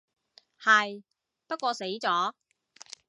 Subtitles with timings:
[0.59, 1.03] 係，
[1.47, 2.33] 不過死咗